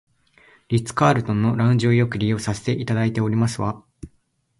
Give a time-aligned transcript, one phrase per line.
[0.69, 3.83] リッツカールトンのラウンジをよく利用させていただいておりますわ